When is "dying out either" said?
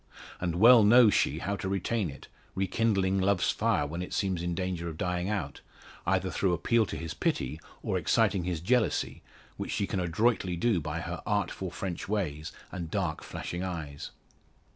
4.97-6.31